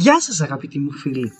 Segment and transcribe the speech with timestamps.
[0.00, 1.32] Γεια σας αγαπητοί μου φίλοι.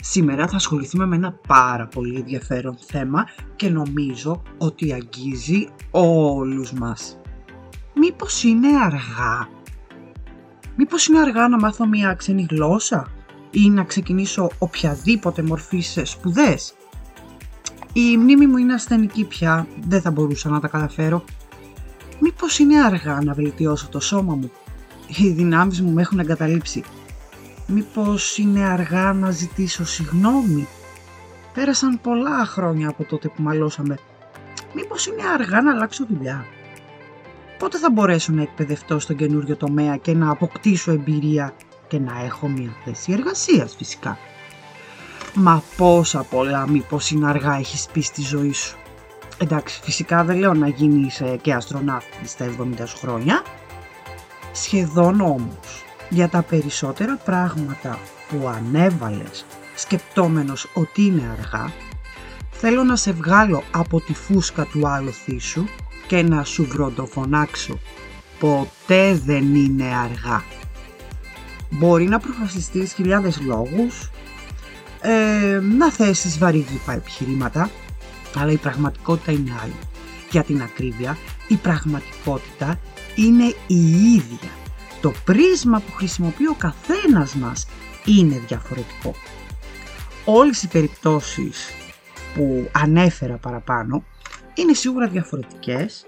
[0.00, 3.26] Σήμερα θα ασχοληθούμε με ένα πάρα πολύ ενδιαφέρον θέμα
[3.56, 7.18] και νομίζω ότι αγγίζει όλους μας.
[7.94, 9.48] Μήπως είναι αργά;
[10.76, 13.10] Μήπως είναι αργά να μάθω μια ξένη γλώσσα
[13.50, 16.74] ή να ξεκινήσω οποιαδήποτε μορφή σε σπουδές;
[17.92, 21.24] Η μνήμη μου είναι ασθενική πια, δεν θα μπορούσα να τα καταφέρω.
[22.20, 24.50] Μήπως είναι αργά να βελτιώσω το σώμα μου;
[25.06, 26.84] Οι δυνάμεις μου με έχουν εγκαταλείψει
[27.72, 30.68] Μήπως είναι αργά να ζητήσω συγνώμη;
[31.54, 33.98] Πέρασαν πολλά χρόνια από τότε που μαλώσαμε.
[34.74, 36.46] Μήπως είναι αργά να αλλάξω δουλειά;
[37.58, 41.54] Πότε θα μπορέσω να εκπαιδευτώ στον καινούριο τομέα και να αποκτήσω εμπειρία
[41.88, 44.18] και να έχω μια θέση εργασίας φυσικά;
[45.34, 48.78] Μα πόσα πολλά μήπως είναι αργά έχεις πει στη ζωή σου;
[49.38, 53.42] Εντάξει, φυσικά δεν λέω να γίνεις ε, και αστροναύτη στα 70 χρόνια.
[54.52, 57.98] Σχεδόν όμως για τα περισσότερα πράγματα
[58.28, 61.72] που ανέβαλες σκεπτόμενος ότι είναι αργά,
[62.50, 65.64] θέλω να σε βγάλω από τη φούσκα του άλλου θύσου
[66.06, 67.78] και να σου βροντοφωνάξω.
[68.38, 70.44] Ποτέ δεν είναι αργά.
[71.70, 74.10] Μπορεί να προφασιστείς χιλιάδες λόγους,
[75.00, 77.70] ε, να θέσεις βαρύγλυπα επιχειρήματα,
[78.36, 79.78] αλλά η πραγματικότητα είναι άλλη.
[80.30, 81.16] Για την ακρίβεια,
[81.48, 82.78] η πραγματικότητα
[83.14, 84.50] είναι η ίδια
[85.00, 87.66] το πρίσμα που χρησιμοποιεί ο καθένας μας
[88.04, 89.14] είναι διαφορετικό.
[90.24, 91.68] Όλες οι περιπτώσεις
[92.34, 94.04] που ανέφερα παραπάνω
[94.54, 96.06] είναι σίγουρα διαφορετικές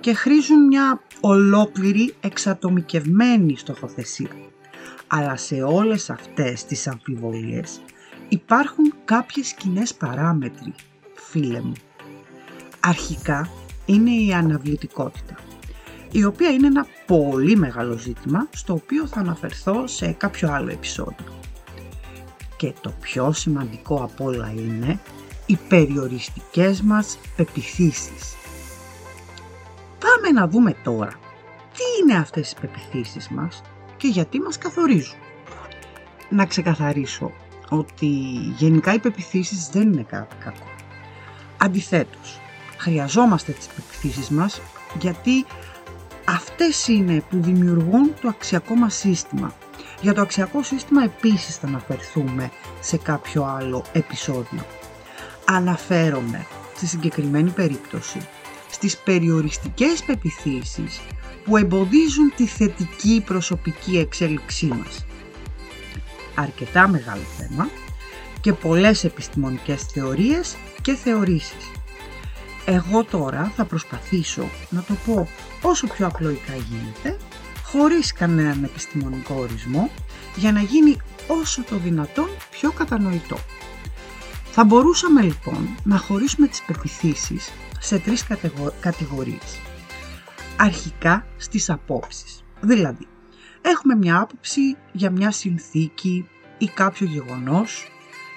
[0.00, 4.30] και χρήζουν μια ολόκληρη εξατομικευμένη στοχοθεσία.
[5.06, 7.80] Αλλά σε όλες αυτές τις αμφιβολίες
[8.28, 10.74] υπάρχουν κάποιες κοινέ παράμετροι,
[11.14, 11.72] φίλε μου.
[12.80, 13.50] Αρχικά
[13.86, 15.47] είναι η αναβλητικότητα
[16.12, 21.40] η οποία είναι ένα πολύ μεγάλο ζήτημα στο οποίο θα αναφερθώ σε κάποιο άλλο επεισόδιο.
[22.56, 25.00] Και το πιο σημαντικό από όλα είναι
[25.46, 28.36] οι περιοριστικές μας πεπιθήσεις.
[29.98, 31.12] Πάμε να δούμε τώρα
[31.72, 33.62] τι είναι αυτές οι πεπιθήσεις μας
[33.96, 35.18] και γιατί μας καθορίζουν.
[36.30, 37.32] Να ξεκαθαρίσω
[37.68, 38.06] ότι
[38.56, 40.66] γενικά οι πεπιθήσεις δεν είναι κάτι κακό.
[41.58, 42.40] Αντιθέτως,
[42.76, 44.60] χρειαζόμαστε τις πεπιθήσεις μας
[45.00, 45.44] γιατί
[46.30, 49.54] Αυτές είναι που δημιουργούν το αξιακό μας σύστημα.
[50.00, 52.50] Για το αξιακό σύστημα επίσης θα αναφερθούμε
[52.80, 54.66] σε κάποιο άλλο επεισόδιο.
[55.44, 56.46] Αναφέρομαι
[56.76, 58.28] στη συγκεκριμένη περίπτωση
[58.70, 61.00] στις περιοριστικές πεπιθήσεις
[61.44, 65.06] που εμποδίζουν τη θετική προσωπική εξέλιξή μας.
[66.34, 67.68] Αρκετά μεγάλο θέμα
[68.40, 71.77] και πολλές επιστημονικές θεωρίες και θεωρήσεις.
[72.70, 75.28] Εγώ τώρα θα προσπαθήσω να το πω
[75.62, 77.16] όσο πιο απλοϊκά γίνεται,
[77.64, 79.90] χωρίς κανέναν επιστημονικό ορισμό,
[80.36, 80.96] για να γίνει
[81.26, 83.36] όσο το δυνατόν πιο κατανοητό.
[84.44, 88.26] Θα μπορούσαμε λοιπόν να χωρίσουμε τις πεπιθήσεις σε τρεις
[88.80, 89.60] κατηγορίες.
[90.56, 92.44] Αρχικά στις απόψεις.
[92.60, 93.06] Δηλαδή,
[93.62, 96.28] έχουμε μια άποψη για μια συνθήκη
[96.58, 97.90] ή κάποιο γεγονός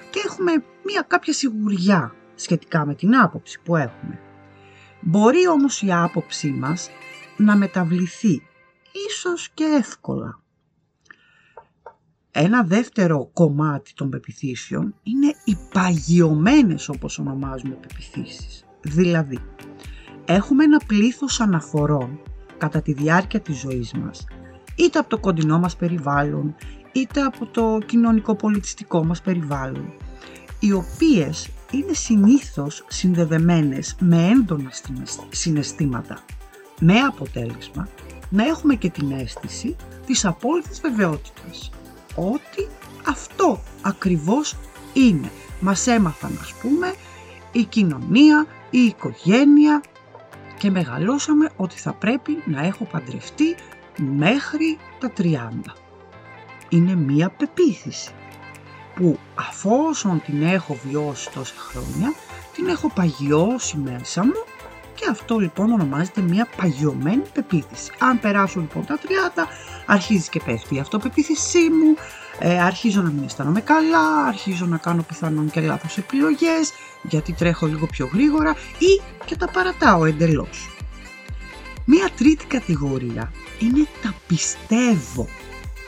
[0.09, 0.52] και έχουμε
[0.84, 4.19] μια κάποια σιγουριά σχετικά με την άποψη που έχουμε.
[5.02, 6.90] Μπορεί όμως η άποψή μας
[7.38, 8.41] να μεταβληθεί,
[9.09, 10.40] ίσως και εύκολα.
[12.31, 18.66] Ένα δεύτερο κομμάτι των πεπιθήσεων είναι οι παγιωμένες όπως ονομάζουμε πεπιθήσεις.
[18.81, 19.40] Δηλαδή,
[20.25, 22.19] έχουμε ένα πλήθος αναφορών
[22.58, 24.25] κατά τη διάρκεια της ζωής μας,
[24.75, 26.56] είτε από το κοντινό μας περιβάλλον,
[26.91, 29.94] είτε από το κοινωνικό-πολιτιστικό μας περιβάλλον,
[30.59, 34.72] οι οποίες είναι συνήθως συνδεδεμένες με έντονα
[35.30, 36.24] συναισθήματα,
[36.80, 37.88] με αποτέλεσμα
[38.30, 41.72] να έχουμε και την αίσθηση της απόλυτης βεβαιότητας
[42.16, 42.68] ότι
[43.08, 44.56] αυτό ακριβώς
[44.94, 45.32] είναι.
[45.59, 46.94] Μας έμαθαν ας πούμε
[47.52, 49.82] η κοινωνία, η οικογένεια
[50.58, 53.56] και μεγαλώσαμε ότι θα πρέπει να έχω παντρευτεί
[53.98, 55.76] μέχρι τα 30.
[56.70, 58.12] Είναι μία πεποίθηση
[58.96, 62.14] που αφόσον την έχω βιώσει τόσα χρόνια,
[62.55, 64.43] την έχω παγιώσει μέσα μου
[64.96, 67.91] και αυτό λοιπόν ονομάζεται μια παγιωμένη πεποίθηση.
[67.99, 68.99] Αν περάσω λοιπόν τα
[69.35, 69.43] 30,
[69.85, 71.96] αρχίζει και πέφτει η αυτοπεποίθησή μου,
[72.40, 76.72] ε, αρχίζω να μην αισθάνομαι καλά, αρχίζω να κάνω πιθανόν και λάθος επιλογές,
[77.02, 80.70] γιατί τρέχω λίγο πιο γρήγορα ή και τα παρατάω εντελώς.
[81.85, 85.28] Μία τρίτη κατηγορία είναι τα πιστεύω,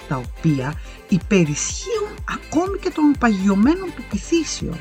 [0.08, 0.74] τα οποία
[1.10, 4.78] υπερισχύουν ακόμη και των παγιωμένων πεπιθήσεων.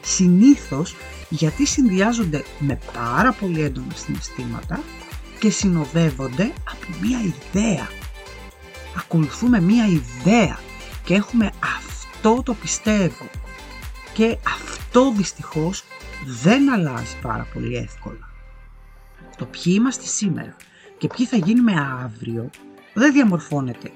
[0.00, 0.96] Συνήθως
[1.28, 4.80] γιατί συνδυάζονται με πάρα πολύ έντονα συναισθήματα
[5.38, 7.88] και συνοδεύονται από μία ιδέα.
[8.96, 10.58] Ακολουθούμε μία ιδέα
[11.04, 13.30] Και έχουμε αυτό το πιστεύω.
[14.12, 15.84] Και αυτό δυστυχώς
[16.26, 18.28] δεν αλλάζει πάρα πολύ εύκολα.
[19.36, 20.56] Το ποιοι είμαστε σήμερα
[20.98, 22.50] και ποιοι θα γίνουμε αύριο
[22.94, 23.92] δεν διαμορφώνεται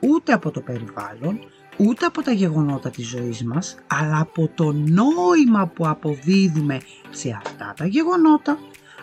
[0.00, 1.38] ούτε από το περιβάλλον,
[1.80, 6.80] ούτε από τα γεγονότα της ζωής μας, αλλά από το νόημα που αποδίδουμε
[7.10, 8.58] σε αυτά τα γεγονότα,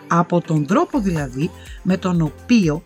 [0.08, 1.50] από τον τρόπο δηλαδή
[1.82, 2.82] με τον οποίο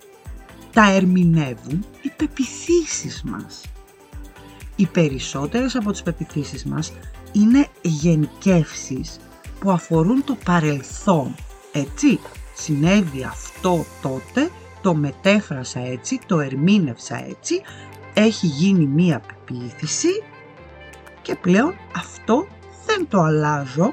[0.73, 3.61] τα ερμηνεύουν οι πεπιθήσεις μας.
[4.77, 6.93] Οι περισσότερες από τις πεπιθήσεις μας
[7.33, 9.19] είναι γενικεύσεις
[9.61, 11.35] που αφορούν το παρελθόν.
[11.73, 12.19] Έτσι,
[12.55, 14.51] συνέβη αυτό τότε,
[14.83, 17.61] το μετέφρασα έτσι, το ερμήνευσα έτσι,
[18.15, 20.23] έχει γίνει μία πεποίθηση
[21.23, 22.47] και πλέον αυτό
[22.87, 23.93] δεν το αλλάζω.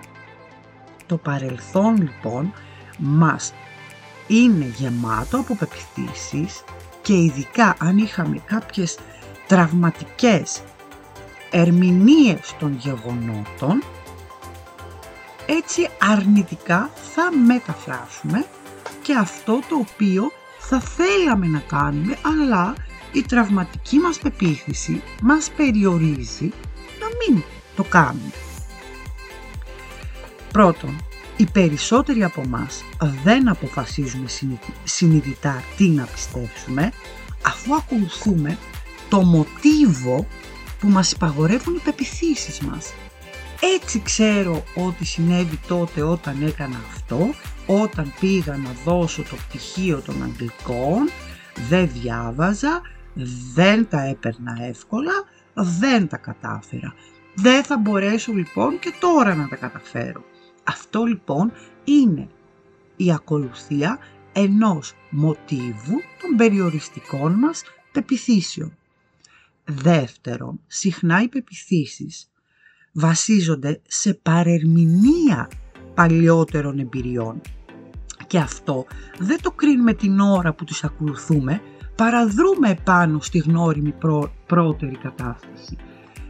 [1.05, 2.53] Το παρελθόν λοιπόν
[2.97, 3.53] μας
[4.27, 6.63] είναι γεμάτο από πεπιθήσεις
[7.01, 8.97] και ειδικά αν είχαμε κάποιες
[9.47, 10.61] τραυματικές
[11.51, 13.83] ερμηνείες των γεγονότων
[15.45, 18.45] έτσι αρνητικά θα μεταφράσουμε
[19.01, 22.73] και αυτό το οποίο θα θέλαμε να κάνουμε αλλά
[23.11, 26.51] η τραυματική μας πεποίθηση μας περιορίζει
[26.99, 27.43] να μην
[27.75, 28.31] το κάνουμε.
[30.51, 31.05] Πρώτον,
[31.37, 32.67] οι περισσότεροι από εμά
[33.23, 34.27] δεν αποφασίζουμε
[34.83, 36.91] συνειδητά τι να πιστέψουμε
[37.45, 38.57] αφού ακολουθούμε
[39.09, 40.27] το μοτίβο
[40.79, 42.93] που μας υπαγορεύουν οι πεπιθήσεις μας.
[43.77, 47.29] Έτσι ξέρω ότι συνέβη τότε όταν έκανα αυτό,
[47.65, 51.09] όταν πήγα να δώσω το πτυχίο των Αγγλικών,
[51.69, 52.81] δεν διάβαζα,
[53.53, 55.11] δεν τα έπαιρνα εύκολα,
[55.53, 56.93] δεν τα κατάφερα.
[57.35, 60.23] Δεν θα μπορέσω λοιπόν και τώρα να τα καταφέρω.
[60.63, 61.51] Αυτό λοιπόν
[61.83, 62.27] είναι
[62.95, 63.99] η ακολουθία
[64.33, 68.77] ενός μοτίβου των περιοριστικών μας πεπιθήσεων.
[69.65, 72.31] Δεύτερον, συχνά οι πεπιθήσεις
[72.91, 75.49] βασίζονται σε παρερμηνία
[75.93, 77.41] παλιότερων εμπειριών.
[78.27, 78.85] Και αυτό
[79.19, 81.61] δεν το κρίνουμε την ώρα που τις ακολουθούμε,
[81.99, 83.93] παραδρούμε επάνω στη γνώριμη
[84.45, 85.77] πρώτερη κατάσταση.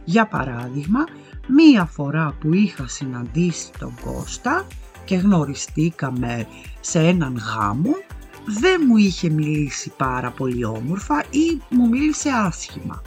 [0.04, 1.04] Για παράδειγμα,
[1.46, 4.66] μία φορά που είχα συναντήσει τον Κώστα
[5.04, 6.46] και γνωριστήκαμε
[6.80, 7.90] σε έναν γάμο,
[8.60, 13.02] δεν μου είχε μιλήσει πάρα πολύ όμορφα ή μου μίλησε άσχημα.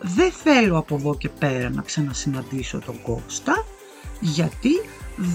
[0.00, 3.64] Δεν θέλω από εδώ και πέρα να ξανασυναντήσω τον Κώστα,
[4.20, 4.70] γιατί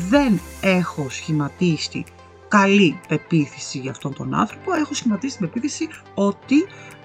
[0.09, 2.03] δεν έχω σχηματίσει
[2.51, 6.55] καλή πεποίθηση για αυτόν τον άνθρωπο, έχω σχηματίσει την πεποίθηση ότι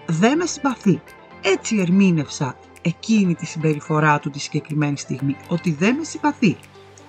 [0.06, 1.02] δεν με συμπαθεί.
[1.42, 6.56] Έτσι ερμήνευσα εκείνη τη συμπεριφορά του τη συγκεκριμένη στιγμή, ότι δεν με συμπαθεί.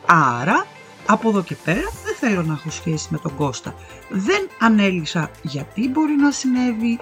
[0.06, 0.66] Άρα,
[1.06, 3.76] από εδώ και πέρα δεν θέλω να έχω σχέση με τον Κώστα.
[4.10, 7.00] Δεν ανέλησα γιατί μπορεί να συνέβη,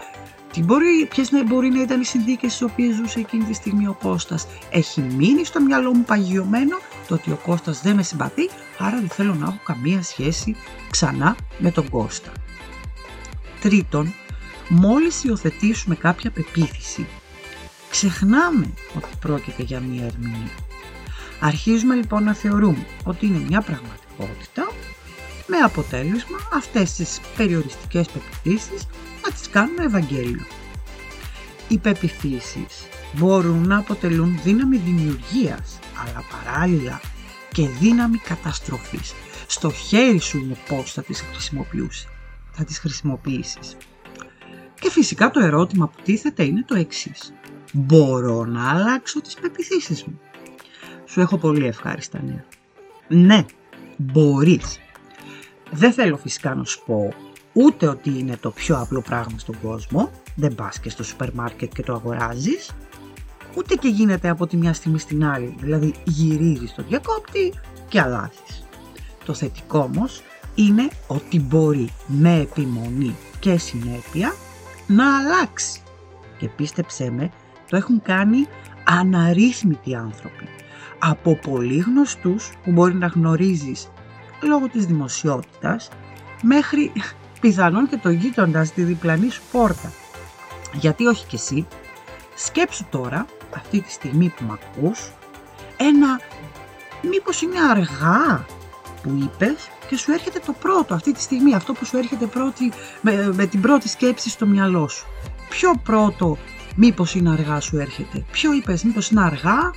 [0.54, 3.98] τι μπορεί, ποιες μπορεί να ήταν οι συνθήκες στις οποίες ζούσε εκείνη τη στιγμή ο
[4.02, 4.48] Κώστας.
[4.72, 9.10] Έχει μείνει στο μυαλό μου παγιωμένο το ότι ο Κώστας δεν με συμπαθεί, άρα δεν
[9.10, 10.56] θέλω να έχω καμία σχέση
[10.90, 12.32] ξανά με τον Κώστα.
[13.62, 14.14] Τρίτον,
[14.70, 17.08] μόλις υιοθετήσουμε κάποια πεποίθηση,
[17.90, 20.52] ξεχνάμε ότι πρόκειται για μία ερμηνεία.
[21.40, 24.72] Αρχίζουμε λοιπόν να θεωρούμε ότι είναι μια πραγματικότητα
[25.48, 28.88] με αποτέλεσμα αυτές τις περιοριστικές πεπιθήσεις
[29.24, 30.46] να τις κάνουμε Ευαγγέλιο.
[31.68, 37.02] Οι πεπιθήσεις μπορούν να αποτελούν δύναμη δημιουργίας, αλλά παράλληλα
[37.52, 39.14] και δύναμη καταστροφής.
[39.48, 42.08] Στο χέρι σου είναι πώς θα τις χρησιμοποιήσεις.
[42.52, 43.78] Θα τις χρησιμοποιήσεις.
[44.80, 47.34] Και φυσικά το ερώτημα που τίθεται είναι το εξής.
[47.74, 50.20] Μπορώ να αλλάξω τις πεπιθήσεις μου.
[51.06, 52.46] Σου έχω πολύ ευχάριστα νέα.
[53.08, 53.46] Ναι,
[53.98, 54.80] μπορείς.
[55.72, 57.14] Δεν θέλω φυσικά να σου πω
[57.54, 61.74] ούτε ότι είναι το πιο απλό πράγμα στον κόσμο, δεν πας και στο σούπερ μάρκετ
[61.74, 62.72] και το αγοράζεις,
[63.56, 67.54] ούτε και γίνεται από τη μια στιγμή στην άλλη, δηλαδή γυρίζεις το διακόπτη
[67.88, 68.64] και αλλάζεις.
[69.26, 70.22] Το θετικό όμως
[70.56, 74.34] είναι ότι μπορεί με επιμονή και συνέπεια
[74.88, 75.80] να αλλάξει.
[76.38, 77.32] Και πίστεψέ με,
[77.70, 78.48] το έχουν κάνει
[78.84, 80.48] αναρρύθμιτοι άνθρωποι.
[81.00, 83.90] Από πολύ γνωστούς που μπορεί να γνωρίζεις
[84.42, 85.90] λόγω της δημοσιότητας
[86.42, 86.92] μέχρι
[87.42, 89.92] πιθανόν και το γείτονας στη διπλανή σου πόρτα.
[90.74, 91.68] Γιατί όχι κι εσύ,
[92.36, 93.26] σκέψου τώρα,
[93.56, 95.12] αυτή τη στιγμή που με ακούς,
[95.78, 96.20] ένα
[97.02, 98.46] μήπως είναι αργά
[99.04, 102.72] που είπες και σου έρχεται το πρώτο αυτή τη στιγμή, αυτό που σου έρχεται πρώτη,
[103.02, 105.06] με, με την πρώτη σκέψη στο μυαλό σου.
[105.50, 106.38] Ποιο πρώτο
[106.76, 109.74] μήπως είναι αργά σου έρχεται, ποιο είπες μήπως είναι αργά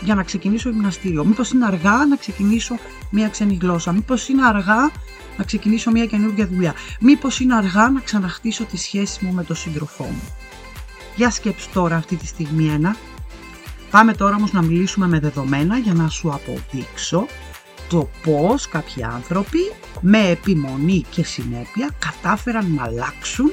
[0.00, 2.78] για να ξεκινήσω γυμναστήριο, μήπως είναι αργά να ξεκινήσω
[3.10, 4.90] μια ξένη γλώσσα, μήπως είναι αργά
[5.38, 6.74] να ξεκινήσω μια καινούργια δουλειά.
[7.00, 10.22] Μήπως είναι αργά να ξαναχτίσω τη σχέση μου με τον σύντροφό μου.
[11.18, 12.96] Για σκέψου τώρα αυτή τη στιγμή ένα.
[13.90, 17.26] Πάμε τώρα όμως να μιλήσουμε με δεδομένα για να σου αποδείξω
[17.88, 19.58] το πώς κάποιοι άνθρωποι
[20.00, 23.50] με επιμονή και συνέπεια κατάφεραν να αλλάξουν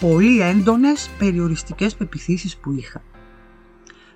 [0.00, 3.02] πολύ έντονες περιοριστικές πεπιθήσεις που είχα.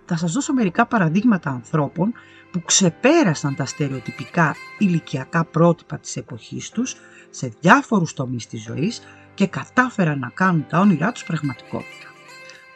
[0.05, 2.13] Θα σας δώσω μερικά παραδείγματα ανθρώπων
[2.51, 6.97] που ξεπέρασαν τα στερεοτυπικά ηλικιακά πρότυπα της εποχής τους
[7.31, 9.01] σε διάφορους τομείς της ζωής
[9.35, 12.15] και κατάφεραν να κάνουν τα όνειρά τους πραγματικότητα.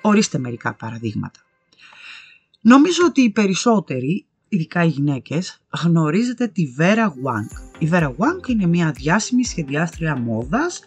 [0.00, 1.40] Ορίστε μερικά παραδείγματα.
[2.60, 7.78] Νομίζω ότι οι περισσότεροι, ειδικά οι γυναίκες, γνωρίζετε τη Vera Wang.
[7.78, 10.84] Η Vera Wang είναι μια διάσημη σχεδιάστρια μόδας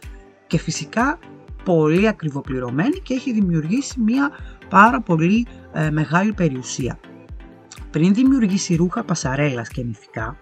[0.48, 1.20] και φυσικά
[1.64, 4.32] πολύ ακριβοπληρωμένη και έχει δημιουργήσει μια
[4.70, 7.00] πάρα πολύ ε, μεγάλη περιουσία.
[7.92, 10.38] Πριν δημιουργήσει ρούχα πασαρέλας και νηφικά,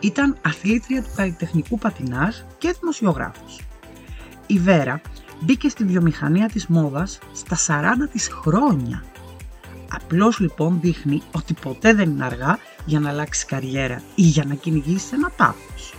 [0.00, 3.60] ήταν αθλήτρια του καλλιτεχνικού πατινάζ και δημοσιογράφος.
[4.46, 5.00] Η Βέρα
[5.40, 9.04] μπήκε στη βιομηχανία της μόδας στα 40 της χρόνια.
[9.90, 14.54] Απλώς λοιπόν δείχνει ότι ποτέ δεν είναι αργά για να αλλάξει καριέρα ή για να
[14.54, 15.94] κυνηγήσει ένα πάθος.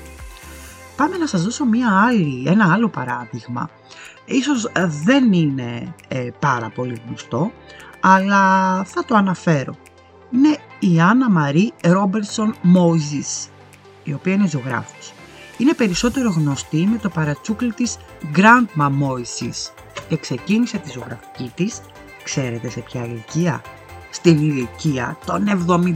[0.96, 3.70] Πάμε να σας δώσω μία άλλη, ένα άλλο παράδειγμα.
[4.26, 7.52] Ίσως ε, δεν είναι ε, πάρα πολύ γνωστό,
[8.00, 9.76] αλλά θα το αναφέρω.
[10.32, 13.48] Είναι η Άννα Μαρή Ρόμπερσον Μόιζης,
[14.04, 15.14] η οποία είναι ζωγράφος.
[15.60, 17.98] Είναι περισσότερο γνωστή με το παρατσούκλι της
[18.36, 19.72] Grandma Moises
[20.10, 21.82] και ξεκίνησε τη ζωγραφική της,
[22.24, 23.62] ξέρετε σε ποια ηλικία,
[24.10, 25.92] στην ηλικία των 78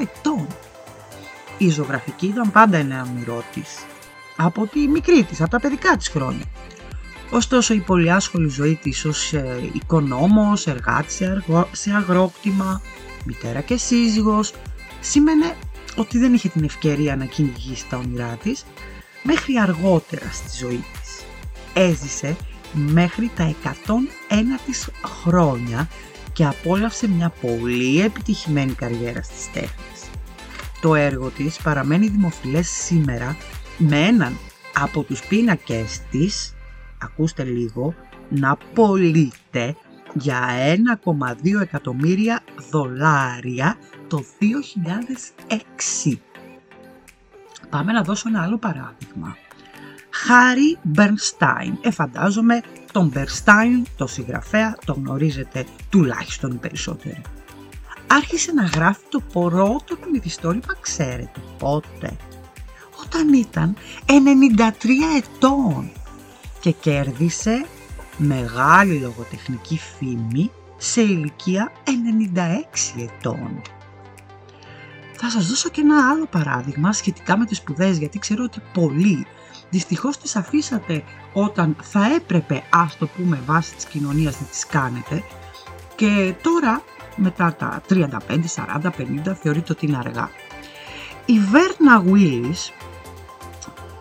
[0.00, 0.46] ετών.
[1.58, 3.84] Η ζωγραφική ήταν πάντα ένα όνειρό της,
[4.36, 6.44] από τη μικρή της, από τα παιδικά της χρόνια.
[7.30, 11.20] Ωστόσο η πολύ άσχολη ζωή της ως ε, οικονόμος, εργάτης
[11.72, 12.80] σε αγρόκτημα,
[13.24, 14.54] μητέρα και σύζυγος,
[15.00, 15.56] σήμαινε
[15.96, 18.64] ότι δεν είχε την ευκαιρία να κυνηγήσει τα όνειρά της
[19.22, 21.24] μέχρι αργότερα στη ζωή της.
[21.74, 22.36] Έζησε
[22.72, 25.88] μέχρι τα 101 της χρόνια
[26.32, 30.10] και απόλαυσε μια πολύ επιτυχημένη καριέρα στις τέχνες.
[30.80, 33.36] Το έργο της παραμένει δημοφιλές σήμερα
[33.78, 34.36] με έναν
[34.74, 36.54] από τους πίνακες της,
[36.98, 37.94] ακούστε λίγο,
[38.28, 39.76] να πωλείται
[40.14, 40.40] για
[41.44, 43.76] 1,2 εκατομμύρια δολάρια
[44.14, 44.24] το
[46.06, 46.18] 2006.
[47.70, 49.36] Πάμε να δώσω ένα άλλο παράδειγμα.
[50.10, 51.78] Χάρι Μπερνστάιν.
[51.80, 57.22] Ε, φαντάζομαι τον Μπερνστάιν, το συγγραφέα, τον γνωρίζετε τουλάχιστον οι περισσότεροι.
[58.06, 62.16] Άρχισε να γράφει το πρώτο του μυθιστόρημα, ξέρετε πότε.
[63.04, 64.12] Όταν ήταν 93
[65.16, 65.90] ετών
[66.60, 67.66] και κέρδισε
[68.16, 73.62] μεγάλη λογοτεχνική φήμη σε ηλικία 96 ετών.
[75.26, 79.26] Θα σας δώσω και ένα άλλο παράδειγμα σχετικά με τις σπουδές γιατί ξέρω ότι πολλοί
[79.70, 85.22] δυστυχώς τις αφήσατε όταν θα έπρεπε ας το πούμε βάσει της κοινωνίας να τις κάνετε
[85.94, 86.82] και τώρα
[87.16, 88.06] μετά τα 35,
[88.82, 88.90] 40,
[89.30, 90.30] 50 θεωρείται ότι είναι αργά.
[91.26, 92.72] Η Βέρνα Willis,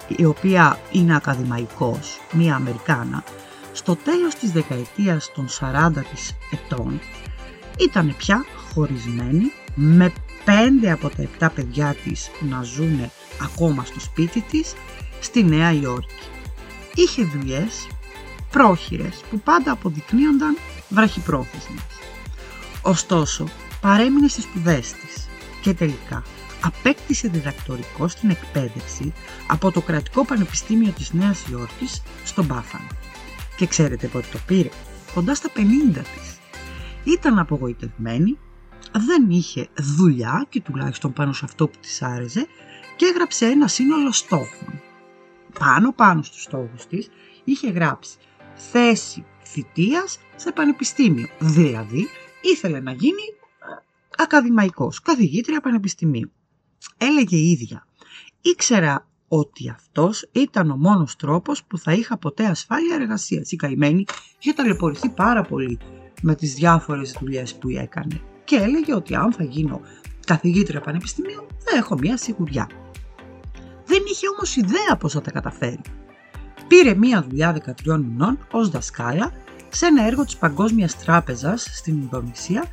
[0.08, 3.24] η οποία είναι ακαδημαϊκός, μία Αμερικάνα,
[3.72, 7.00] στο τέλος της δεκαετίας των 40 της ετών
[7.80, 10.13] ήταν πια χωρισμένη με
[10.46, 14.74] πέντε από τα επτά παιδιά της να ζουν ακόμα στο σπίτι της
[15.20, 16.24] στη Νέα Υόρκη.
[16.96, 17.88] Είχε δουλειές
[18.52, 20.58] πρόχειρες που πάντα αποδεικνύονταν
[20.90, 21.84] βραχυπρόθεσμες.
[22.82, 23.48] Ωστόσο,
[23.82, 25.28] παρέμεινε στις σπουδές της
[25.62, 26.24] και τελικά
[26.64, 29.14] απέκτησε διδακτορικό στην εκπαίδευση
[29.48, 32.88] από το Κρατικό Πανεπιστήμιο της Νέας Υόρκης στον Μπάφανο.
[33.56, 34.70] Και ξέρετε πότε το πήρε,
[35.14, 36.40] κοντά στα 50 της.
[37.14, 38.38] Ήταν απογοητευμένη
[38.92, 42.48] δεν είχε δουλειά και τουλάχιστον πάνω σε αυτό που της άρεσε
[42.98, 44.82] και έγραψε ένα σύνολο στόχων.
[45.60, 47.10] Πάνω πάνω στους στόχους της
[47.44, 48.18] είχε γράψει
[48.56, 51.28] θέση θητείας σε πανεπιστήμιο.
[51.40, 52.08] Δηλαδή
[52.42, 53.22] ήθελε να γίνει
[54.18, 56.32] ακαδημαϊκός, καθηγήτρια πανεπιστημίου.
[56.98, 57.88] Έλεγε η ίδια,
[58.42, 63.52] ήξερα ότι αυτός ήταν ο μόνος τρόπος που θα είχα ποτέ ασφάλεια εργασίας.
[63.52, 64.06] Η καημένη
[64.40, 65.80] είχε ταλαιπωρηθεί πάρα πολύ
[66.22, 69.82] με τις διάφορες δουλειές που έκανε και έλεγε ότι αν θα γίνω
[70.26, 72.70] καθηγήτρια πανεπιστημίου θα έχω μια σιγουριά.
[73.86, 75.82] Δεν είχε όμως ιδέα πώς θα τα καταφέρει.
[76.68, 79.32] Πήρε μια δουλειά 13 μηνών ως δασκάλα
[79.70, 82.66] σε ένα έργο της Παγκόσμιας Τράπεζας στην Ινδονησία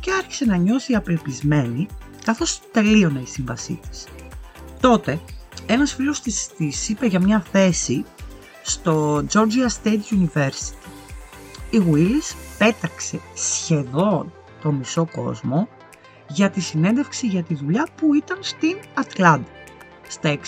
[0.00, 1.86] και άρχισε να νιώθει απελπισμένη
[2.24, 4.06] καθώς τελείωνε η σύμβασή της.
[4.80, 5.20] Τότε
[5.66, 8.04] ένας φίλος της, της είπε για μια θέση
[8.62, 10.88] στο Georgia State University.
[11.70, 15.68] Η Willis πέταξε σχεδόν το μισό κόσμο
[16.28, 19.48] για τη συνέντευξη για τη δουλειά που ήταν στην Ατλάντα.
[20.08, 20.38] Στα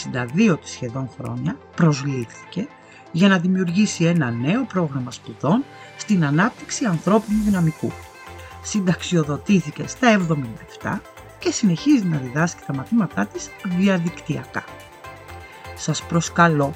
[0.46, 2.68] 62 της σχεδόν χρόνια προσλήφθηκε
[3.12, 5.64] για να δημιουργήσει ένα νέο πρόγραμμα σπουδών
[5.96, 7.92] στην ανάπτυξη ανθρώπινου δυναμικού.
[8.62, 10.26] συνταξιοδοτήθηκε στα
[10.82, 10.98] 77
[11.38, 14.64] και συνεχίζει να διδάσκει τα μαθήματά της διαδικτυακά.
[15.76, 16.74] Σας προσκαλώ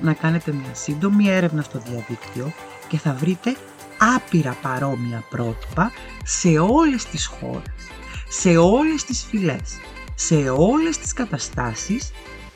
[0.00, 2.52] να κάνετε μια σύντομη έρευνα στο διαδίκτυο
[2.88, 3.56] και θα βρείτε
[4.00, 5.92] άπειρα παρόμοια πρότυπα
[6.24, 7.88] σε όλες τις χώρες,
[8.28, 9.78] σε όλες τις φυλές,
[10.14, 12.10] σε όλες τις καταστάσεις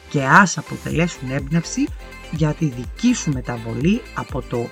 [0.08, 1.88] και ας αποτελέσουν έμπνευση
[2.30, 4.68] για τη δική σου μεταβολή από το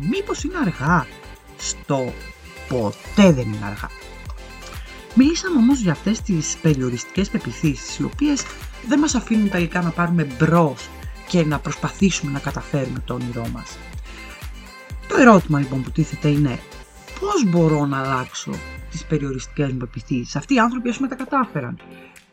[0.00, 1.06] μήπως είναι αργά
[1.56, 2.12] στο
[2.68, 3.90] ποτέ δεν είναι αργά.
[5.14, 8.42] Μιλήσαμε όμως για αυτές τις περιοριστικές πεπιθήσεις οι οποίες
[8.88, 10.88] δεν μας αφήνουν τελικά να πάρουμε μπρος
[11.28, 13.76] και να προσπαθήσουμε να καταφέρουμε το όνειρό μας.
[15.18, 16.58] Το ερώτημα λοιπόν που τίθεται είναι
[17.20, 18.52] πώς μπορώ να αλλάξω
[18.90, 20.36] τις περιοριστικές μου πεπιθήσεις.
[20.36, 21.78] Αυτοί οι άνθρωποι ας πούμε τα κατάφεραν.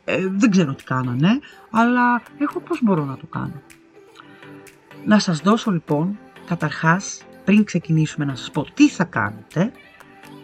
[0.03, 1.39] Ε, δεν ξέρω τι κάνανε,
[1.71, 3.61] αλλά έχω πώς μπορώ να το κάνω;
[5.05, 9.71] Να σας δώσω λοιπόν, καταρχάς, πριν ξεκινήσουμε να σας πω τι θα κάνετε,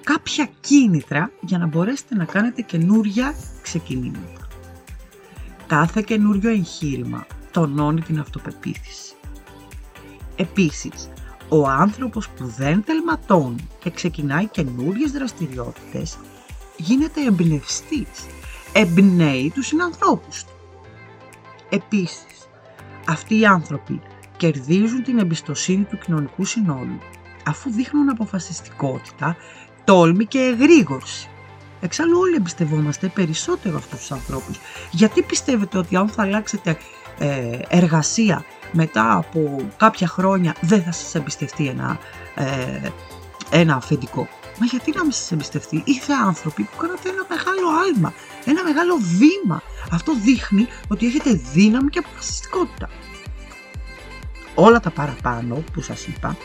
[0.03, 4.47] κάποια κίνητρα για να μπορέσετε να κάνετε καινούρια ξεκινήματα.
[5.67, 9.13] Κάθε καινούριο εγχείρημα τονώνει την αυτοπεποίθηση.
[10.35, 11.09] Επίσης,
[11.53, 16.17] ο άνθρωπος που δεν τελματώνει και ξεκινάει καινούριες δραστηριότητες
[16.77, 18.27] γίνεται εμπνευστής,
[18.73, 20.51] εμπνέει τους συνανθρώπους του.
[21.69, 22.49] Επίσης,
[23.07, 24.01] αυτοί οι άνθρωποι
[24.37, 26.99] κερδίζουν την εμπιστοσύνη του κοινωνικού συνόλου
[27.45, 29.35] αφού δείχνουν αποφασιστικότητα,
[29.83, 31.29] τόλμη και εγρήγορση.
[31.81, 34.59] Εξάλλου όλοι εμπιστευόμαστε περισσότερο αυτούς τους ανθρώπους.
[34.91, 36.77] Γιατί πιστεύετε ότι αν θα αλλάξετε
[37.19, 41.99] ε, εργασία μετά από κάποια χρόνια δεν θα σας εμπιστευτεί ένα,
[42.35, 42.89] ε,
[43.49, 44.27] ένα αφεντικό.
[44.59, 48.13] Μα γιατί να μην σας εμπιστευτεί; Ήρθε άνθρωποι που κάνατε ένα μεγάλο άλμα,
[48.45, 49.61] ένα μεγάλο βήμα.
[49.91, 52.89] Αυτό δείχνει ότι έχετε δύναμη και αποφασιστικότητα.
[54.55, 56.37] Όλα τα παραπάνω που σας είπα,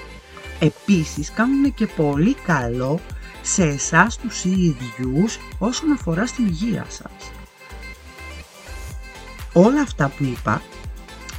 [0.58, 3.00] επίσης κάνουν και πολύ καλό
[3.42, 7.30] σε εσάς τους ίδιους όσον αφορά στην υγεία σας.
[9.52, 10.62] Όλα αυτά που είπα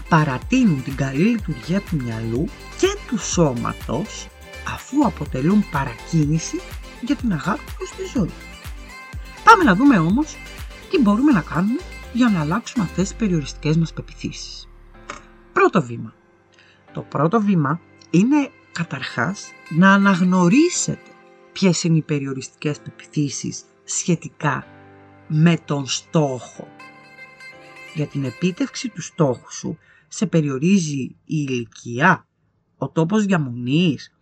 [0.10, 2.48] παρατείνουν την καλή λειτουργία του μυαλού
[2.80, 4.28] και του σώματος
[4.74, 6.62] αφού αποτελούν παρακίνηση
[7.02, 8.32] για την αγάπη προς τη ζωή.
[9.44, 10.38] Πάμε να δούμε όμως
[10.90, 11.80] τι μπορούμε να κάνουμε
[12.14, 14.70] για να αλλάξουμε αυτές τις περιοριστικές μας πεπιθήσεις.
[15.54, 16.14] Πρώτο βήμα.
[16.94, 21.12] Το πρώτο βήμα είναι καταρχάς να αναγνωρίσετε
[21.52, 24.66] ποιες είναι οι περιοριστικές πεπιθήσεις σχετικά
[25.28, 26.68] με τον στόχο.
[27.98, 32.28] Για την επίτευξη του στόχου σου σε περιορίζει η ηλικία,
[32.78, 34.14] ο τόπος διαμονής,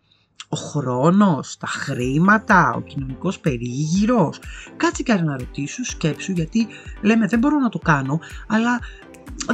[0.49, 4.39] ο χρόνος, τα χρήματα, ο κοινωνικός περίγυρος.
[4.77, 6.67] Κάτσε και αναρωτήσου, σκέψου, γιατί
[7.01, 8.79] λέμε δεν μπορώ να το κάνω, αλλά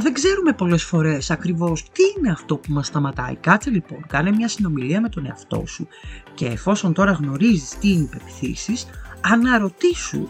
[0.00, 3.36] δεν ξέρουμε πολλές φορές ακριβώς τι είναι αυτό που μας σταματάει.
[3.36, 5.86] Κάτσε λοιπόν, κάνε μια συνομιλία με τον εαυτό σου
[6.34, 8.86] και εφόσον τώρα γνωρίζεις τι είναι οι πεπιθήσεις,
[9.20, 10.28] αναρωτήσου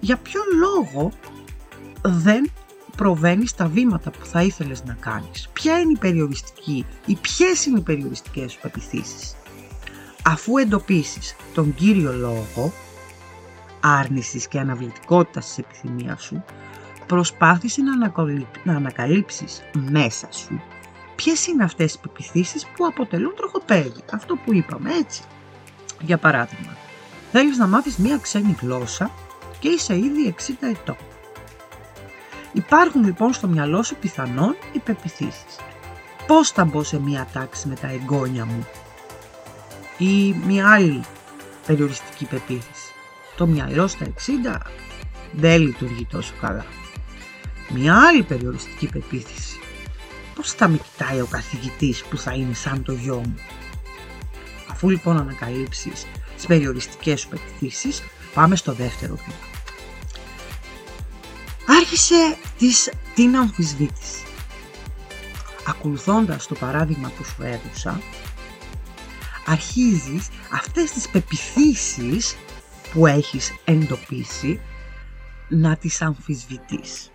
[0.00, 1.12] για ποιο λόγο
[2.02, 2.50] δεν
[2.98, 5.48] προβαίνεις στα βήματα που θα ήθελες να κάνεις.
[5.52, 9.36] Ποια είναι η περιοριστική ή ποιες είναι οι περιοριστικές σου πεπιθήσεις.
[10.24, 12.72] Αφού εντοπίσεις τον κύριο λόγο
[13.80, 16.44] άρνησης και αναβλητικότητας της επιθυμίας σου,
[17.06, 18.12] προσπάθησε να,
[18.64, 20.62] να ανακαλύψεις μέσα σου
[21.14, 24.02] ποιες είναι αυτές οι πεπιθήσεις που αποτελούν τροχοπέδι.
[24.12, 25.22] Αυτό που είπαμε έτσι.
[26.00, 26.76] Για παράδειγμα,
[27.32, 29.10] θέλεις να μάθεις μία ξένη γλώσσα
[29.58, 30.96] και είσαι ήδη 60 ετών.
[32.52, 35.56] Υπάρχουν λοιπόν στο μυαλό σου πιθανόν οι πεπιθήσεις.
[36.26, 38.66] Πώς θα μπω σε μία τάξη με τα εγγόνια μου;
[39.98, 41.04] Ή μία άλλη
[41.66, 42.92] περιοριστική πεποίθηση.
[43.36, 44.58] Το μυαλό στα 60
[45.32, 46.66] δεν λειτουργεί τόσο καλά.
[47.68, 49.58] Μία άλλη περιοριστική πεποίθηση.
[50.34, 53.34] Πώς θα με κοιτάει ο καθηγητής που θα είναι σαν το γιο μου;
[54.70, 56.06] Αφού λοιπόν ανακαλύψεις
[56.36, 58.02] τις περιοριστικές σου πεπιθήσεις,
[58.34, 59.47] πάμε στο δεύτερο βήμα.
[61.68, 64.24] Άρχισε της, την αμφισβήτηση.
[65.66, 68.00] Ακολουθώντας το παράδειγμα που σου έδωσα,
[69.46, 72.36] αρχίζεις αυτές τις πεπιθήσεις
[72.92, 74.60] που έχεις εντοπίσει
[75.48, 77.10] να τις αμφισβητείς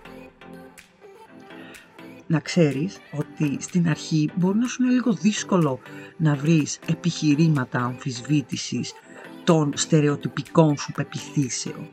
[2.28, 5.80] να ξέρεις ότι στην αρχή μπορεί να σου είναι λίγο δύσκολο
[6.18, 8.94] να βρεις επιχειρήματα αμφισβήτησης
[9.44, 11.90] των στερεοτυπικών σου πεπιθήσεων.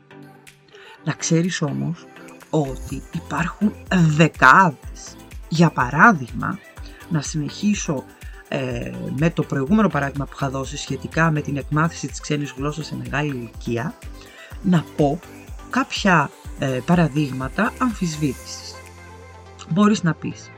[1.03, 2.05] Να ξέρεις όμως
[2.51, 5.15] ότι υπάρχουν δεκάδες.
[5.49, 6.59] Για παράδειγμα,
[7.09, 8.03] να συνεχίσω
[8.47, 12.85] ε, με το προηγούμενο παράδειγμα που είχα δώσει σχετικά με την εκμάθηση της ξένης γλώσσας
[12.85, 13.93] σε μεγάλη ηλικία,
[14.61, 15.19] να πω
[15.69, 18.75] κάποια ε, παραδείγματα αμφισβήτησης
[19.71, 20.49] μπορείς να πεις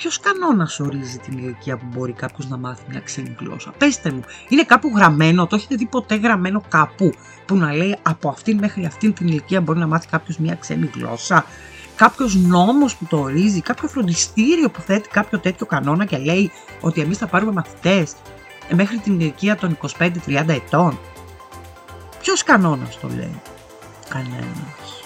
[0.00, 4.22] ποιος κανόνας ορίζει την ηλικία που μπορεί κάποιος να μάθει μια ξένη γλώσσα; Πεςτε μου,
[4.48, 7.12] είναι κάπου γραμμένο, το έχετε δει ποτέ γραμμένο κάπου
[7.46, 10.90] που να λέει από αυτήν μέχρι αυτήν την ηλικία μπορεί να μάθει κάποιος μια ξένη
[10.94, 11.44] γλώσσα;
[11.96, 17.00] Κάποιος νόμος που το ορίζει, κάποιο φροντιστήριο που θέτει κάποιο τέτοιο κανόνα και λέει ότι
[17.00, 18.12] εμείς θα πάρουμε μαθητές
[18.74, 20.98] μέχρι την ηλικία των 25-30 ετών;
[22.20, 23.40] Ποιος κανόνας το λέει,
[24.08, 25.04] Κανένας.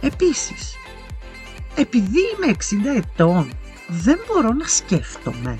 [0.00, 0.74] Επίσης,
[1.80, 2.56] επειδή είμαι
[2.94, 3.50] 60 ετών,
[3.88, 5.58] δεν μπορώ να σκέφτομαι.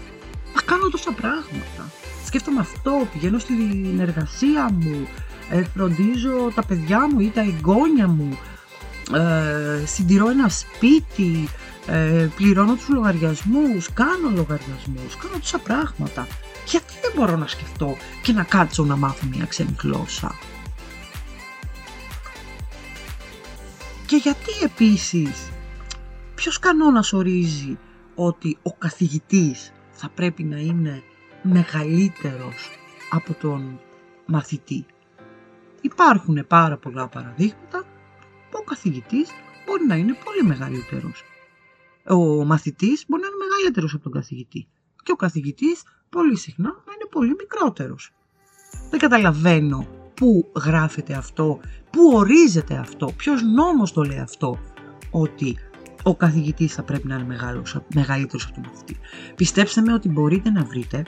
[0.54, 1.90] Να κάνω τόσα πράγματα.
[2.24, 5.08] Σκέφτομαι αυτό, πηγαίνω στην εργασία μου,
[5.50, 8.38] ε, φροντίζω τα παιδιά μου ή τα εγγόνια μου,
[9.14, 11.48] ε, συντηρώ ένα σπίτι,
[11.86, 16.26] ε, πληρώνω τους λογαριασμούς, κάνω λογαριασμούς, κάνω τόσα πράγματα.
[16.66, 20.38] Γιατί δεν μπορώ να σκεφτώ και να κάτσω να μάθω μια ξένη γλώσσα;
[24.06, 25.50] Και γιατί επίσης,
[26.40, 27.78] ποιος κανόνας ορίζει
[28.14, 31.02] ότι ο καθηγητής θα πρέπει να είναι
[31.42, 32.70] μεγαλύτερος
[33.10, 33.80] από τον
[34.26, 34.86] μαθητή;
[35.80, 37.78] Υπάρχουν πάρα πολλά παραδείγματα
[38.50, 39.30] που ο καθηγητής
[39.66, 41.22] μπορεί να είναι πολύ μεγαλύτερος.
[42.08, 44.68] Ο μαθητής μπορεί να είναι μεγαλύτερος από τον καθηγητή.
[45.02, 48.12] Και ο καθηγητής πολύ συχνά να είναι πολύ μικρότερος.
[48.90, 54.58] Δεν καταλαβαίνω πού γράφεται αυτό, πού ορίζεται αυτό, ποιος νόμος το λέει αυτό,
[55.10, 55.58] ότι
[56.02, 58.96] ο καθηγητής θα πρέπει να είναι μεγάλος, μεγαλύτερος από τον μαθητή.
[59.36, 61.02] Πιστέψτε με ότι μπορείτε να βρείτε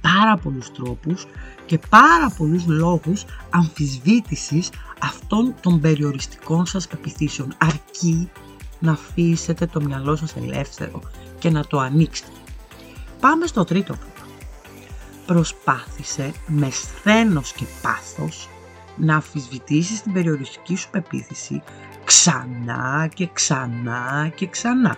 [0.00, 1.26] πάρα πολλούς τρόπους
[1.66, 4.70] και πάρα πολλούς λόγους αμφισβήτησης
[5.00, 8.30] αυτών των περιοριστικών σας πεπιθήσεων, αρκεί
[8.78, 11.00] να αφήσετε το μυαλό σας ελεύθερο
[11.38, 12.30] και να το ανοίξετε.
[13.20, 13.94] Πάμε στο τρίτο
[15.26, 18.48] προσπάθησε με σθένος και πάθος
[18.96, 21.62] να αφισβητήσει την περιοριστική σου πεποίθηση
[22.10, 24.96] ξανά και ξανά και ξανά.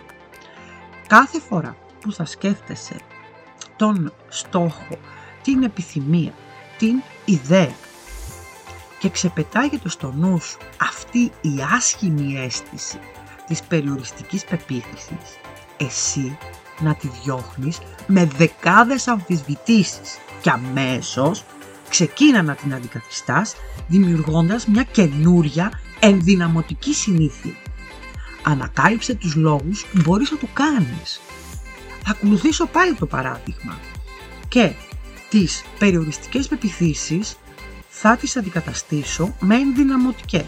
[1.07, 2.95] Κάθε φορά που θα σκέφτεσαι
[3.75, 4.97] τον στόχο,
[5.43, 6.33] την επιθυμία,
[6.77, 7.75] την ιδέα
[8.99, 12.99] και ξεπετάγεται στο νου σου αυτή η άσχημη αίσθηση
[13.47, 15.37] της περιοριστικής πεποίθησης,
[15.77, 16.37] εσύ
[16.79, 21.43] να τη διώχνεις με δεκάδες αμφισβητήσεις και αμέσως
[21.89, 23.55] ξεκίνα να την αντικαθιστάς
[23.87, 25.71] δημιουργώντας μια καινούρια
[26.05, 27.53] ενδυναμωτική συνήθεια.
[28.43, 31.21] Ανακάλυψε τους λόγους που μπορείς να το κάνεις.
[32.03, 33.79] Θα ακολουθήσω πάλι το παράδειγμα
[34.47, 34.71] και
[35.29, 37.37] τις περιοριστικές πεπιθήσεις
[37.89, 40.45] θα τις αντικαταστήσω με ενδυναμωτικές.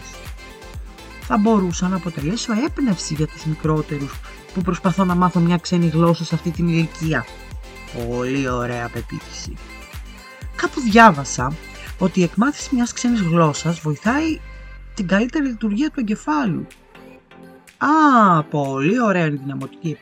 [1.20, 4.20] Θα μπορούσα να αποτελέσω έπνευση για τους μικρότερους
[4.54, 7.26] που προσπαθώ να μάθω μια ξένη γλώσσα σε αυτή την ηλικία.
[8.08, 9.56] Πολύ ωραία πεποίθηση.
[10.56, 11.52] Κάπου διάβασα
[11.98, 14.40] ότι η εκμάθηση μιας ξένης γλώσσας βοηθάει
[14.96, 16.66] την καλύτερη λειτουργία του εγκεφάλου.
[17.78, 19.96] Α, πολύ ωραία ενδυναμωτική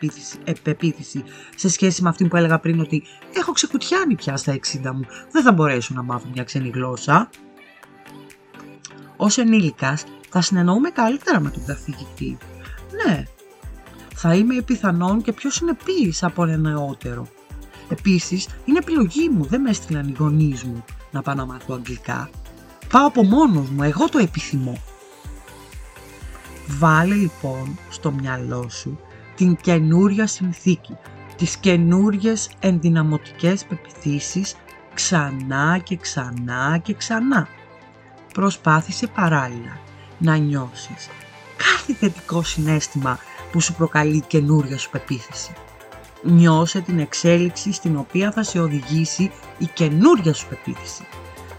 [0.65, 1.25] επίθεση
[1.57, 3.03] σε σχέση με αυτή που έλεγα πριν ότι
[3.35, 4.59] έχω ξεκουτιάνει πια στα 60
[4.95, 7.31] μου, δεν θα μπορέσω να μάθω μια ξένη γλώσσα.
[9.17, 12.39] Ως ενήλικας θα συνεννοούμε καλύτερα με τον καθηγητή.
[13.07, 13.25] Ναι,
[14.15, 17.29] θα είμαι πιθανόν και πιο συνεπής από ένα νεότερο.
[17.89, 22.31] Επίσης, είναι επιλογή μου, δεν με έστειλαν οι γονείς μου να πάω να μάθω αγγλικά.
[22.95, 24.83] Πάω από μόνος μου, εγώ το επιθυμώ.
[26.67, 28.99] Βάλε λοιπόν στο μυαλό σου
[29.35, 30.97] την καινούρια συνθήκη,
[31.37, 34.57] τις καινούριες ενδυναμωτικές πεπιθήσεις
[34.95, 37.49] ξανά και ξανά και ξανά.
[38.35, 39.79] Προσπάθησε παράλληλα
[40.19, 41.09] να νιώσεις
[41.57, 43.19] κάθε θετικό συνέστημα
[43.53, 45.53] που σου προκαλεί καινούρια σου πεποίθηση.
[46.23, 51.07] Νιώσε την εξέλιξη στην οποία θα σε οδηγήσει η καινούρια σου πεποίθηση.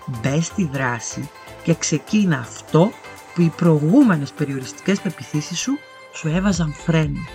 [0.05, 1.29] Μπε στη δράση
[1.63, 2.91] και ξεκίνα αυτό
[3.33, 5.77] που οι προηγούμενες περιοριστικές πεπιθήσεις σου
[6.13, 7.27] σου έβαζαν φρένο.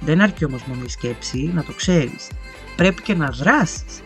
[0.00, 2.30] Δεν αρκεί όμως μόνο η σκέψη, να το ξέρεις.
[2.76, 4.02] Πρέπει και να δράσεις.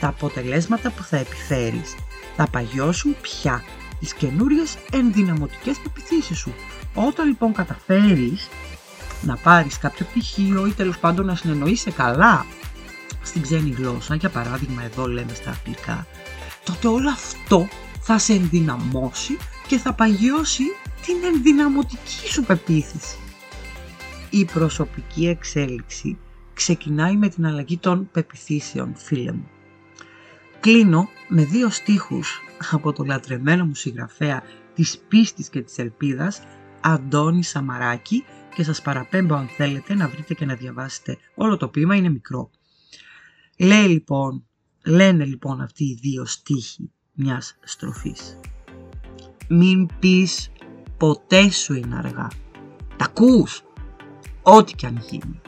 [0.00, 1.94] Τα αποτελέσματα που θα επιφέρεις
[2.36, 3.64] θα παγιώσουν πια
[4.00, 6.54] τις καινούριες ενδυναμωτικές πεπιθήσεις σου.
[6.94, 8.48] Όταν λοιπόν καταφέρεις
[9.22, 12.46] να πάρεις κάποιο πτυχίο ή τέλος πάντων να συνεννοείσαι καλά
[13.22, 16.06] στην ξένη γλώσσα, για παράδειγμα εδώ λέμε στα αγγλικά,
[16.66, 17.68] τότε όλο αυτό
[18.00, 19.36] θα σε ενδυναμώσει
[19.68, 20.62] και θα παγιώσει
[21.06, 23.16] την ενδυναμωτική σου πεποίθηση.
[24.30, 26.18] Η προσωπική εξέλιξη
[26.54, 29.48] ξεκινάει με την αλλαγή των πεπιθήσεων, φίλε μου.
[30.60, 34.42] Κλείνω με δύο στίχους από το λατρεμένο μου συγγραφέα
[34.74, 36.42] της πίστης και της ελπίδας,
[36.80, 38.24] Αντώνη Σαμαράκη
[38.54, 42.50] και σας παραπέμπω αν θέλετε να βρείτε και να διαβάσετε όλο το ποίημα, είναι μικρό.
[43.58, 44.45] Λέει λοιπόν,
[44.86, 48.38] λένε λοιπόν αυτοί οι δύο στίχοι μιας στροφής.
[49.48, 50.50] Μην πεις
[50.96, 52.30] ποτέ σου είναι αργά.
[52.96, 53.62] Τα ακούς.
[54.42, 55.40] ό,τι και αν γίνει.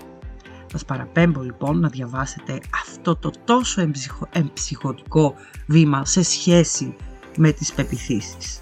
[0.66, 5.34] Σας παραπέμπω λοιπόν να διαβάσετε αυτό το τόσο εμψυχο, εμψυχωτικό
[5.66, 6.96] βήμα σε σχέση
[7.36, 8.60] με τις πεπιθήσεις.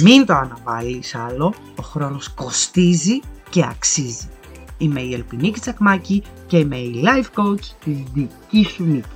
[0.00, 3.20] Μην το αναβάλεις άλλο, ο χρόνος κοστίζει
[3.50, 4.28] και αξίζει.
[4.84, 9.13] Είμαι η Ελπινίκη Τσακμάκη και είμαι η life coach της δικής σου νίκης.